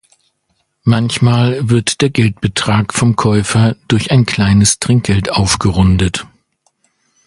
Manchmal 0.83 1.69
wird 1.69 2.01
der 2.01 2.09
Geldbetrag 2.09 2.91
vom 2.91 3.15
Käufer 3.15 3.75
durch 3.87 4.09
ein 4.09 4.25
kleines 4.25 4.79
Trinkgeld 4.79 5.31
aufgerundet. 5.31 6.25